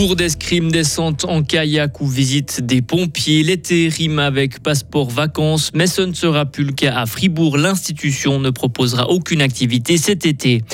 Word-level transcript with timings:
Cours 0.00 0.16
d'escrime, 0.16 0.70
descente 0.72 1.26
en 1.26 1.42
kayak 1.42 2.00
ou 2.00 2.06
visite 2.06 2.62
des 2.62 2.80
pompiers. 2.80 3.42
L'été 3.42 3.88
rime 3.88 4.18
avec 4.18 4.62
passeport 4.62 5.10
vacances, 5.10 5.70
mais 5.74 5.86
ce 5.86 6.00
ne 6.00 6.14
sera 6.14 6.46
plus 6.46 6.64
le 6.64 6.72
cas 6.72 6.94
à 6.96 7.04
Fribourg. 7.04 7.58
L'institution 7.58 8.40
ne 8.40 8.48
proposera 8.48 9.10
aucune 9.10 9.42
activité 9.42 9.98
cet 9.98 10.24
été. 10.24 10.64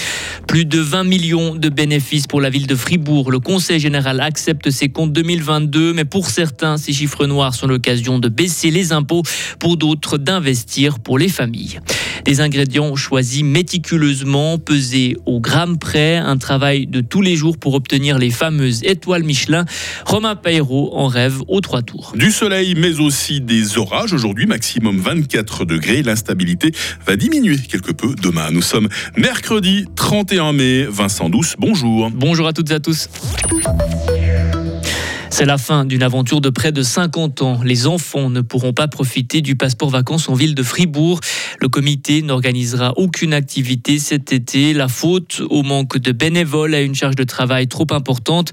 Plus 0.46 0.64
de 0.64 0.78
20 0.78 1.04
millions 1.04 1.54
de 1.56 1.68
bénéfices 1.68 2.26
pour 2.26 2.40
la 2.40 2.50
ville 2.50 2.66
de 2.66 2.76
Fribourg. 2.76 3.30
Le 3.30 3.40
Conseil 3.40 3.80
général 3.80 4.20
accepte 4.20 4.70
ses 4.70 4.88
comptes 4.88 5.12
2022, 5.12 5.92
mais 5.92 6.04
pour 6.04 6.30
certains, 6.30 6.76
ces 6.76 6.92
chiffres 6.92 7.26
noirs 7.26 7.54
sont 7.54 7.66
l'occasion 7.66 8.18
de 8.18 8.28
baisser 8.28 8.70
les 8.70 8.92
impôts, 8.92 9.22
pour 9.58 9.76
d'autres 9.76 10.18
d'investir 10.18 11.00
pour 11.00 11.18
les 11.18 11.28
familles. 11.28 11.80
Des 12.24 12.40
ingrédients 12.40 12.94
choisis 12.96 13.42
méticuleusement, 13.42 14.58
pesés 14.58 15.16
au 15.26 15.40
gramme 15.40 15.78
près, 15.78 16.16
un 16.16 16.36
travail 16.36 16.86
de 16.86 17.00
tous 17.00 17.22
les 17.22 17.36
jours 17.36 17.58
pour 17.58 17.74
obtenir 17.74 18.18
les 18.18 18.30
fameuses 18.30 18.82
étoiles 18.84 19.24
Michelin. 19.24 19.64
Romain 20.04 20.36
Peiro 20.36 20.96
en 20.96 21.06
rêve 21.08 21.40
aux 21.48 21.60
trois 21.60 21.82
tours. 21.82 22.12
Du 22.16 22.30
soleil, 22.30 22.74
mais 22.76 23.00
aussi 23.00 23.40
des 23.40 23.78
orages. 23.78 24.12
Aujourd'hui, 24.12 24.46
maximum 24.46 24.98
24 25.00 25.64
degrés. 25.64 26.02
L'instabilité 26.02 26.72
va 27.06 27.16
diminuer 27.16 27.58
quelque 27.58 27.92
peu 27.92 28.14
demain. 28.20 28.50
Nous 28.50 28.62
sommes 28.62 28.88
mercredi 29.16 29.84
31 29.96 30.35
mai. 30.52 30.86
Vincent 30.88 31.28
Douce, 31.28 31.54
bonjour. 31.58 32.10
Bonjour 32.10 32.46
à 32.46 32.52
toutes 32.52 32.70
et 32.70 32.74
à 32.74 32.80
tous. 32.80 33.08
C'est 35.38 35.44
la 35.44 35.58
fin 35.58 35.84
d'une 35.84 36.02
aventure 36.02 36.40
de 36.40 36.48
près 36.48 36.72
de 36.72 36.80
50 36.80 37.42
ans. 37.42 37.60
Les 37.62 37.86
enfants 37.86 38.30
ne 38.30 38.40
pourront 38.40 38.72
pas 38.72 38.88
profiter 38.88 39.42
du 39.42 39.54
passeport 39.54 39.90
vacances 39.90 40.30
en 40.30 40.34
ville 40.34 40.54
de 40.54 40.62
Fribourg. 40.62 41.20
Le 41.60 41.68
comité 41.68 42.22
n'organisera 42.22 42.94
aucune 42.96 43.34
activité 43.34 43.98
cet 43.98 44.32
été. 44.32 44.72
La 44.72 44.88
faute 44.88 45.42
au 45.50 45.62
manque 45.62 45.98
de 45.98 46.12
bénévoles 46.12 46.74
à 46.74 46.80
une 46.80 46.94
charge 46.94 47.16
de 47.16 47.24
travail 47.24 47.68
trop 47.68 47.86
importante. 47.90 48.50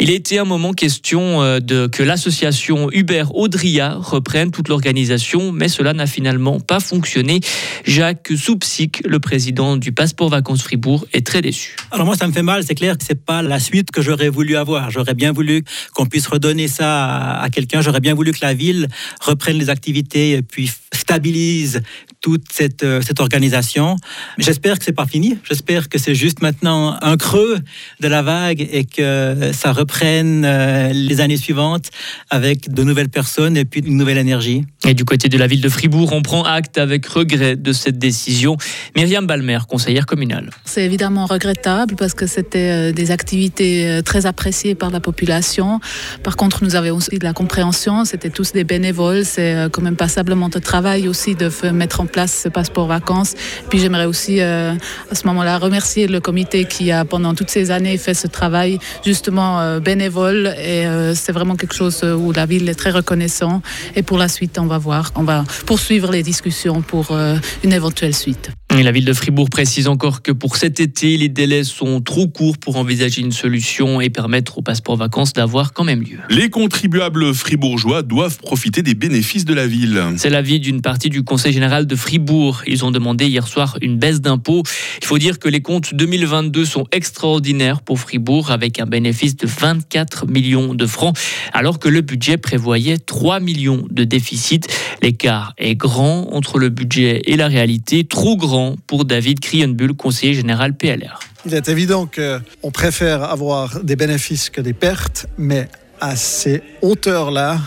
Il 0.00 0.08
a 0.08 0.14
été 0.14 0.38
un 0.38 0.46
moment 0.46 0.72
question 0.72 1.42
euh, 1.42 1.60
que 1.60 2.02
l'association 2.02 2.88
Hubert 2.90 3.36
Audria 3.36 3.96
reprenne 3.98 4.52
toute 4.52 4.68
l'organisation, 4.68 5.52
mais 5.52 5.68
cela 5.68 5.92
n'a 5.92 6.06
finalement 6.06 6.60
pas 6.60 6.80
fonctionné. 6.80 7.40
Jacques 7.84 8.32
Soupsic, 8.34 9.02
le 9.04 9.20
président 9.20 9.76
du 9.76 9.92
passeport 9.92 10.30
vacances 10.30 10.62
Fribourg, 10.62 11.04
est 11.12 11.26
très 11.26 11.42
déçu. 11.42 11.76
Alors 11.90 12.06
moi, 12.06 12.16
ça 12.16 12.26
me 12.26 12.32
fait 12.32 12.42
mal. 12.42 12.64
C'est 12.66 12.74
clair 12.74 12.96
que 12.96 13.04
c'est 13.06 13.22
pas 13.22 13.42
la 13.42 13.60
suite 13.60 13.90
que 13.90 14.00
j'aurais 14.00 14.30
voulu 14.30 14.56
avoir. 14.56 14.90
J'aurais 14.90 15.12
bien 15.12 15.32
voulu 15.32 15.62
qu'on 15.92 16.06
puisse 16.06 16.21
redonner 16.28 16.68
ça 16.68 17.40
à, 17.40 17.50
quelqu'un. 17.50 17.80
J'aurais 17.80 18.00
bien 18.00 18.14
voulu 18.14 18.32
que 18.32 18.40
la 18.42 18.54
ville 18.54 18.88
reprenne 19.20 19.56
les 19.56 19.70
activités 19.70 20.42
puis 20.42 20.70
stabilise 20.92 21.82
toute 22.22 22.44
cette, 22.50 22.84
euh, 22.84 23.02
cette 23.02 23.20
organisation. 23.20 23.96
J'espère 24.38 24.78
que 24.78 24.84
c'est 24.84 24.92
pas 24.92 25.06
fini. 25.06 25.36
J'espère 25.48 25.88
que 25.88 25.98
c'est 25.98 26.14
juste 26.14 26.40
maintenant 26.40 26.96
un 27.02 27.16
creux 27.16 27.58
de 28.00 28.08
la 28.08 28.22
vague 28.22 28.66
et 28.72 28.84
que 28.84 29.50
ça 29.52 29.72
reprenne 29.72 30.44
euh, 30.44 30.92
les 30.92 31.20
années 31.20 31.36
suivantes 31.36 31.90
avec 32.30 32.72
de 32.72 32.84
nouvelles 32.84 33.08
personnes 33.08 33.56
et 33.56 33.64
puis 33.64 33.80
une 33.80 33.96
nouvelle 33.96 34.18
énergie. 34.18 34.64
Et 34.86 34.94
du 34.94 35.04
côté 35.04 35.28
de 35.28 35.36
la 35.36 35.48
ville 35.48 35.60
de 35.60 35.68
Fribourg, 35.68 36.12
on 36.12 36.22
prend 36.22 36.44
acte 36.44 36.78
avec 36.78 37.06
regret 37.06 37.56
de 37.56 37.72
cette 37.72 37.98
décision. 37.98 38.56
Myriam 38.96 39.26
Balmer, 39.26 39.58
conseillère 39.68 40.06
communale. 40.06 40.50
C'est 40.64 40.84
évidemment 40.84 41.26
regrettable 41.26 41.96
parce 41.96 42.14
que 42.14 42.26
c'était 42.26 42.90
euh, 42.90 42.92
des 42.92 43.10
activités 43.10 44.00
très 44.04 44.26
appréciées 44.26 44.76
par 44.76 44.90
la 44.90 45.00
population. 45.00 45.80
Par 46.22 46.36
contre, 46.36 46.62
nous 46.62 46.76
avions 46.76 46.96
aussi 46.96 47.18
de 47.18 47.24
la 47.24 47.32
compréhension. 47.32 48.04
C'était 48.04 48.30
tous 48.30 48.52
des 48.52 48.62
bénévoles. 48.62 49.24
C'est 49.24 49.68
quand 49.72 49.82
même 49.82 49.96
passablement 49.96 50.48
de 50.48 50.60
travail 50.60 51.08
aussi 51.08 51.34
de 51.34 51.50
mettre 51.72 52.00
en 52.00 52.06
place 52.12 52.42
ce 52.44 52.48
passeport 52.48 52.86
vacances. 52.86 53.34
Puis 53.68 53.78
j'aimerais 53.80 54.04
aussi 54.04 54.40
euh, 54.40 54.74
à 55.10 55.14
ce 55.14 55.26
moment-là 55.26 55.58
remercier 55.58 56.06
le 56.06 56.20
comité 56.20 56.64
qui 56.64 56.92
a 56.92 57.04
pendant 57.04 57.34
toutes 57.34 57.50
ces 57.50 57.70
années 57.70 57.96
fait 57.98 58.14
ce 58.14 58.28
travail 58.28 58.78
justement 59.04 59.60
euh, 59.60 59.80
bénévole 59.80 60.54
et 60.58 60.86
euh, 60.86 61.14
c'est 61.14 61.32
vraiment 61.32 61.56
quelque 61.56 61.74
chose 61.74 62.04
où 62.04 62.32
la 62.32 62.46
ville 62.46 62.68
est 62.68 62.74
très 62.74 62.90
reconnaissant 62.90 63.62
et 63.96 64.02
pour 64.02 64.18
la 64.18 64.28
suite 64.28 64.58
on 64.58 64.66
va 64.66 64.78
voir, 64.78 65.10
on 65.16 65.24
va 65.24 65.44
poursuivre 65.66 66.12
les 66.12 66.22
discussions 66.22 66.82
pour 66.82 67.16
une 67.64 67.72
éventuelle 67.72 68.14
suite. 68.14 68.52
La 68.80 68.90
ville 68.90 69.04
de 69.04 69.12
Fribourg 69.12 69.50
précise 69.50 69.86
encore 69.86 70.22
que 70.22 70.32
pour 70.32 70.56
cet 70.56 70.80
été, 70.80 71.16
les 71.18 71.28
délais 71.28 71.62
sont 71.62 72.00
trop 72.00 72.26
courts 72.26 72.56
pour 72.56 72.76
envisager 72.76 73.20
une 73.20 73.30
solution 73.30 74.00
et 74.00 74.08
permettre 74.08 74.58
au 74.58 74.62
passeport 74.62 74.96
vacances 74.96 75.34
d'avoir 75.34 75.72
quand 75.74 75.84
même 75.84 76.00
lieu. 76.00 76.18
Les 76.30 76.48
contribuables 76.48 77.34
fribourgeois 77.34 78.02
doivent 78.02 78.38
profiter 78.38 78.82
des 78.82 78.94
bénéfices 78.94 79.44
de 79.44 79.52
la 79.52 79.66
ville. 79.66 80.02
C'est 80.16 80.30
l'avis 80.30 80.58
d'une 80.58 80.80
partie 80.80 81.10
du 81.10 81.22
Conseil 81.22 81.52
général 81.52 81.86
de 81.86 81.94
Fribourg. 81.94 82.62
Ils 82.66 82.84
ont 82.84 82.90
demandé 82.90 83.26
hier 83.26 83.46
soir 83.46 83.76
une 83.82 83.98
baisse 83.98 84.20
d'impôts. 84.20 84.62
Il 85.00 85.06
faut 85.06 85.18
dire 85.18 85.38
que 85.38 85.48
les 85.48 85.60
comptes 85.60 85.94
2022 85.94 86.64
sont 86.64 86.86
extraordinaires 86.92 87.82
pour 87.82 88.00
Fribourg 88.00 88.50
avec 88.50 88.80
un 88.80 88.86
bénéfice 88.86 89.36
de 89.36 89.46
24 89.46 90.26
millions 90.26 90.74
de 90.74 90.86
francs 90.86 91.16
alors 91.52 91.78
que 91.78 91.88
le 91.88 92.00
budget 92.00 92.38
prévoyait 92.38 92.98
3 92.98 93.38
millions 93.38 93.84
de 93.90 94.04
déficit. 94.04 94.66
L'écart 95.02 95.52
est 95.58 95.74
grand 95.74 96.28
entre 96.32 96.58
le 96.58 96.68
budget 96.68 97.22
et 97.26 97.36
la 97.36 97.48
réalité, 97.48 98.04
trop 98.04 98.36
grand 98.36 98.61
pour 98.86 99.04
David 99.04 99.40
Krienbull, 99.40 99.94
conseiller 99.94 100.34
général 100.34 100.74
PLR. 100.74 101.18
Il 101.46 101.54
est 101.54 101.68
évident 101.68 102.06
qu'on 102.06 102.70
préfère 102.70 103.24
avoir 103.24 103.80
des 103.80 103.96
bénéfices 103.96 104.50
que 104.50 104.60
des 104.60 104.72
pertes, 104.72 105.26
mais 105.38 105.68
à 106.00 106.16
ces 106.16 106.62
hauteurs-là, 106.82 107.58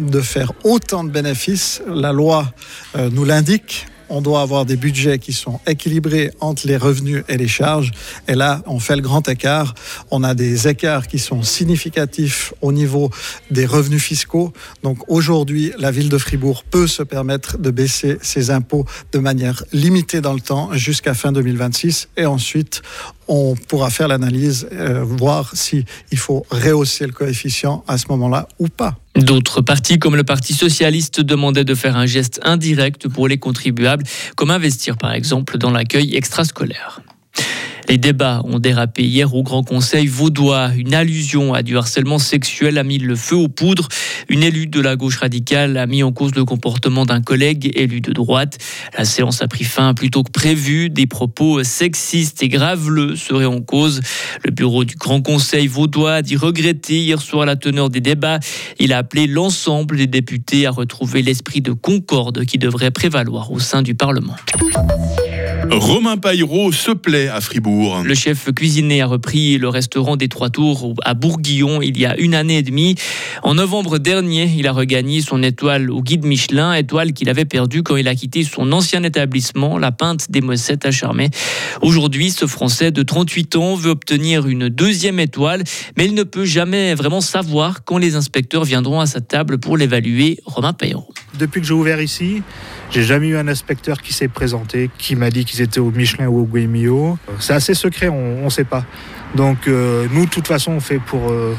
de 0.00 0.20
faire 0.20 0.52
autant 0.64 1.04
de 1.04 1.10
bénéfices, 1.10 1.82
la 1.86 2.12
loi 2.12 2.52
euh, 2.96 3.10
nous 3.12 3.24
l'indique, 3.24 3.86
on 4.12 4.20
doit 4.20 4.42
avoir 4.42 4.66
des 4.66 4.76
budgets 4.76 5.18
qui 5.18 5.32
sont 5.32 5.58
équilibrés 5.66 6.30
entre 6.40 6.66
les 6.66 6.76
revenus 6.76 7.24
et 7.28 7.38
les 7.38 7.48
charges. 7.48 7.92
Et 8.28 8.34
là, 8.34 8.62
on 8.66 8.78
fait 8.78 8.94
le 8.94 9.00
grand 9.00 9.26
écart. 9.26 9.74
On 10.10 10.22
a 10.22 10.34
des 10.34 10.68
écarts 10.68 11.06
qui 11.06 11.18
sont 11.18 11.42
significatifs 11.42 12.52
au 12.60 12.72
niveau 12.72 13.10
des 13.50 13.64
revenus 13.64 14.02
fiscaux. 14.02 14.52
Donc 14.82 14.98
aujourd'hui, 15.08 15.72
la 15.78 15.90
ville 15.90 16.10
de 16.10 16.18
Fribourg 16.18 16.62
peut 16.64 16.86
se 16.86 17.02
permettre 17.02 17.56
de 17.56 17.70
baisser 17.70 18.18
ses 18.20 18.50
impôts 18.50 18.84
de 19.12 19.18
manière 19.18 19.64
limitée 19.72 20.20
dans 20.20 20.34
le 20.34 20.40
temps 20.40 20.74
jusqu'à 20.74 21.14
fin 21.14 21.32
2026. 21.32 22.08
Et 22.18 22.26
ensuite, 22.26 22.82
on 23.28 23.54
pourra 23.54 23.88
faire 23.88 24.08
l'analyse, 24.08 24.68
euh, 24.72 25.02
voir 25.02 25.56
s'il 25.56 25.86
faut 26.16 26.44
rehausser 26.50 27.06
le 27.06 27.12
coefficient 27.12 27.82
à 27.88 27.96
ce 27.96 28.04
moment-là 28.10 28.46
ou 28.58 28.68
pas. 28.68 29.01
D'autres 29.14 29.60
partis, 29.60 29.98
comme 29.98 30.16
le 30.16 30.24
Parti 30.24 30.54
socialiste, 30.54 31.20
demandaient 31.20 31.64
de 31.64 31.74
faire 31.74 31.96
un 31.96 32.06
geste 32.06 32.40
indirect 32.44 33.08
pour 33.08 33.28
les 33.28 33.38
contribuables, 33.38 34.04
comme 34.36 34.50
investir 34.50 34.96
par 34.96 35.12
exemple 35.12 35.58
dans 35.58 35.70
l'accueil 35.70 36.16
extrascolaire. 36.16 37.02
Les 37.88 37.98
débats 37.98 38.42
ont 38.44 38.58
dérapé 38.58 39.02
hier 39.02 39.34
au 39.34 39.42
Grand 39.42 39.62
Conseil 39.62 40.06
vaudois. 40.06 40.70
Une 40.76 40.94
allusion 40.94 41.52
à 41.52 41.62
du 41.62 41.76
harcèlement 41.76 42.18
sexuel 42.18 42.78
a 42.78 42.84
mis 42.84 42.98
le 42.98 43.16
feu 43.16 43.36
aux 43.36 43.48
poudres. 43.48 43.88
Une 44.28 44.42
élue 44.42 44.66
de 44.66 44.80
la 44.80 44.96
gauche 44.96 45.18
radicale 45.18 45.76
a 45.76 45.86
mis 45.86 46.02
en 46.02 46.12
cause 46.12 46.34
le 46.34 46.44
comportement 46.44 47.04
d'un 47.04 47.20
collègue 47.20 47.72
élu 47.74 48.00
de 48.00 48.12
droite. 48.12 48.58
La 48.96 49.04
séance 49.04 49.42
a 49.42 49.48
pris 49.48 49.64
fin 49.64 49.94
plutôt 49.94 50.22
que 50.22 50.30
prévu. 50.30 50.90
Des 50.90 51.06
propos 51.06 51.64
sexistes 51.64 52.42
et 52.42 52.48
graveleux 52.48 53.16
seraient 53.16 53.46
en 53.46 53.60
cause. 53.60 54.00
Le 54.44 54.50
bureau 54.50 54.84
du 54.84 54.94
Grand 54.94 55.20
Conseil 55.20 55.66
vaudois 55.66 56.14
a 56.14 56.22
dit 56.22 56.36
regretter 56.36 56.98
hier 56.98 57.20
soir 57.20 57.46
la 57.46 57.56
teneur 57.56 57.90
des 57.90 58.00
débats. 58.00 58.38
Il 58.78 58.92
a 58.92 58.98
appelé 58.98 59.26
l'ensemble 59.26 59.96
des 59.96 60.06
députés 60.06 60.66
à 60.66 60.70
retrouver 60.70 61.22
l'esprit 61.22 61.60
de 61.60 61.72
concorde 61.72 62.44
qui 62.44 62.58
devrait 62.58 62.90
prévaloir 62.90 63.50
au 63.50 63.58
sein 63.58 63.82
du 63.82 63.94
Parlement. 63.94 64.36
Romain 65.70 66.16
Paillero 66.16 66.72
se 66.72 66.90
plaît 66.90 67.28
à 67.28 67.40
Fribourg. 67.40 68.02
Le 68.04 68.14
chef 68.14 68.52
cuisinier 68.52 69.02
a 69.02 69.06
repris 69.06 69.58
le 69.58 69.68
restaurant 69.68 70.16
des 70.16 70.28
Trois 70.28 70.50
Tours 70.50 70.94
à 71.04 71.14
Bourguillon 71.14 71.82
il 71.82 71.98
y 71.98 72.04
a 72.04 72.16
une 72.18 72.34
année 72.34 72.58
et 72.58 72.62
demie. 72.62 72.96
En 73.42 73.54
novembre 73.54 73.98
dernier, 73.98 74.50
il 74.56 74.66
a 74.66 74.72
regagné 74.72 75.20
son 75.20 75.42
étoile 75.42 75.90
au 75.90 76.02
guide 76.02 76.24
Michelin, 76.24 76.74
étoile 76.74 77.12
qu'il 77.12 77.28
avait 77.28 77.44
perdue 77.44 77.82
quand 77.82 77.96
il 77.96 78.08
a 78.08 78.14
quitté 78.14 78.44
son 78.44 78.72
ancien 78.72 79.02
établissement, 79.02 79.78
la 79.78 79.92
Pinte 79.92 80.30
des 80.30 80.40
Mossettes 80.40 80.84
à 80.84 80.90
Charmey. 80.90 81.30
Aujourd'hui, 81.80 82.30
ce 82.30 82.46
Français 82.46 82.90
de 82.90 83.02
38 83.02 83.56
ans 83.56 83.74
veut 83.74 83.90
obtenir 83.90 84.46
une 84.46 84.68
deuxième 84.68 85.20
étoile, 85.20 85.64
mais 85.96 86.06
il 86.06 86.14
ne 86.14 86.22
peut 86.24 86.44
jamais 86.44 86.94
vraiment 86.94 87.20
savoir 87.20 87.84
quand 87.84 87.98
les 87.98 88.16
inspecteurs 88.16 88.64
viendront 88.64 89.00
à 89.00 89.06
sa 89.06 89.20
table 89.20 89.58
pour 89.58 89.76
l'évaluer. 89.76 90.38
Romain 90.44 90.72
Paillero. 90.72 91.08
Depuis 91.38 91.60
que 91.60 91.66
j'ai 91.66 91.72
ouvert 91.72 92.00
ici, 92.00 92.42
j'ai 92.90 93.02
jamais 93.02 93.28
eu 93.28 93.36
un 93.36 93.48
inspecteur 93.48 94.02
qui 94.02 94.12
s'est 94.12 94.28
présenté, 94.28 94.90
qui 94.98 95.16
m'a 95.16 95.30
dit 95.30 95.46
qu'ils 95.52 95.60
étaient 95.60 95.80
au 95.80 95.90
Michelin 95.90 96.28
ou 96.28 96.40
au 96.40 96.44
Guémio. 96.44 97.18
C'est 97.38 97.52
assez 97.52 97.74
secret, 97.74 98.08
on 98.08 98.44
ne 98.44 98.48
sait 98.50 98.64
pas. 98.64 98.84
Donc 99.34 99.68
euh, 99.68 100.06
nous, 100.12 100.24
de 100.24 100.30
toute 100.30 100.48
façon, 100.48 100.72
on 100.72 100.80
fait 100.80 100.98
pour... 100.98 101.30
Euh, 101.30 101.54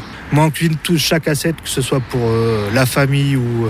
tout, 0.81 0.97
chaque 0.97 1.27
assiette, 1.27 1.57
que 1.61 1.69
ce 1.69 1.83
soit 1.83 1.99
pour 1.99 2.21
euh, 2.23 2.71
la 2.73 2.87
famille 2.87 3.35
ou 3.35 3.69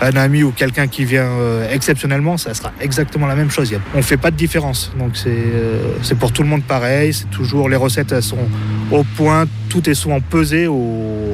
un 0.00 0.16
ami 0.16 0.42
ou 0.42 0.50
quelqu'un 0.50 0.88
qui 0.88 1.04
vient 1.04 1.30
exceptionnellement, 1.70 2.36
ça 2.36 2.52
sera 2.52 2.72
exactement 2.80 3.28
la 3.28 3.36
même 3.36 3.50
chose. 3.50 3.72
On 3.94 3.98
ne 3.98 4.02
fait 4.02 4.16
pas 4.16 4.32
de 4.32 4.36
différence. 4.36 4.90
Donc 4.98 5.12
c'est 5.14 6.18
pour 6.18 6.32
tout 6.32 6.42
le 6.42 6.48
monde 6.48 6.64
pareil. 6.64 7.12
C'est 7.12 7.30
toujours 7.30 7.68
les 7.68 7.76
recettes 7.76 8.10
elles 8.10 8.24
sont 8.24 8.48
au 8.90 9.04
point. 9.04 9.44
Tout 9.68 9.88
est 9.88 9.94
souvent 9.94 10.20
pesé 10.20 10.66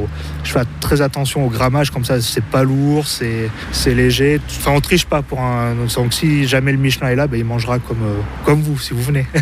faut, 0.06 0.44
je 0.44 0.52
fais 0.52 0.64
très 0.80 1.00
attention 1.00 1.46
au 1.46 1.50
grammage, 1.50 1.90
comme 1.90 2.04
ça, 2.04 2.20
c'est 2.20 2.44
pas 2.44 2.62
lourd, 2.62 3.06
c'est, 3.06 3.50
c'est 3.72 3.94
léger. 3.94 4.40
Enfin, 4.48 4.72
on 4.72 4.80
triche 4.80 5.06
pas 5.06 5.22
pour 5.22 5.40
un. 5.40 5.74
Donc, 5.74 6.12
si 6.12 6.46
jamais 6.46 6.72
le 6.72 6.78
Michelin 6.78 7.08
est 7.08 7.16
là, 7.16 7.26
ben, 7.26 7.38
il 7.38 7.44
mangera 7.44 7.78
comme, 7.78 8.02
euh, 8.02 8.20
comme 8.44 8.60
vous, 8.60 8.78
si 8.78 8.94
vous 8.94 9.02
venez. 9.02 9.26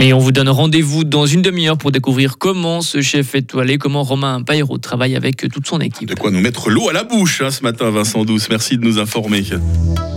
Et 0.00 0.12
on 0.12 0.18
vous 0.18 0.32
donne 0.32 0.48
rendez-vous 0.48 1.04
dans 1.04 1.24
une 1.24 1.40
demi-heure 1.40 1.78
pour 1.78 1.92
découvrir 1.92 2.36
comment 2.36 2.80
ce 2.80 3.00
chef 3.00 3.36
étoilé, 3.36 3.78
comment 3.78 4.02
Romain 4.02 4.42
Paillero 4.42 4.76
travaille 4.78 5.14
avec 5.14 5.48
toute 5.52 5.68
son 5.68 5.78
équipe. 5.78 6.08
De 6.08 6.14
quoi 6.16 6.32
nous 6.32 6.40
mettre 6.40 6.68
l'eau 6.68 6.88
à 6.88 6.92
la 6.92 7.04
bouche 7.04 7.42
hein, 7.42 7.52
ce 7.52 7.62
matin, 7.62 7.90
Vincent 7.90 8.24
Douce. 8.24 8.48
Merci 8.50 8.76
de 8.76 8.84
nous 8.84 8.98
informer. 8.98 9.44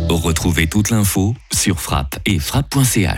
Retrouvez 0.09 0.65
toute 0.65 0.89
l'info 0.89 1.35
sur 1.53 1.79
frappe 1.79 2.17
et 2.25 2.39
frappe.ch. 2.39 3.13